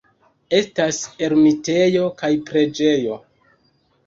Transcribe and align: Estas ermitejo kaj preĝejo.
Estas 0.59 1.01
ermitejo 1.27 2.09
kaj 2.23 2.31
preĝejo. 2.49 3.21